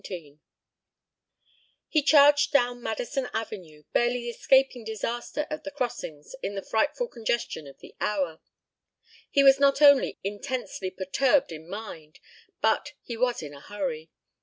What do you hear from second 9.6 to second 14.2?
only intensely perturbed in mind, but he was in a hurry.